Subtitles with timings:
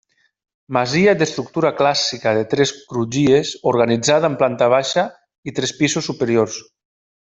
[0.77, 5.07] Masia d'estructura clàssica de tres crugies organitzada en planta baixa
[5.53, 6.63] i tres pisos superiors.